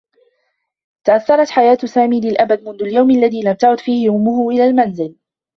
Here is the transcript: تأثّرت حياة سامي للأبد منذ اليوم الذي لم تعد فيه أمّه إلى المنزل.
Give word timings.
تأثّرت 1.03 1.49
حياة 1.49 1.77
سامي 1.85 2.21
للأبد 2.21 2.63
منذ 2.63 2.81
اليوم 2.81 3.09
الذي 3.09 3.41
لم 3.41 3.53
تعد 3.53 3.79
فيه 3.79 4.09
أمّه 4.09 4.49
إلى 4.49 4.65
المنزل. 4.65 5.15